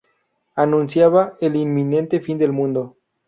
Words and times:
Anunciaba 0.55 1.37
el 1.41 1.55
inminente 1.55 2.21
fin 2.21 2.39
del 2.39 2.51
mundo. 2.51 2.97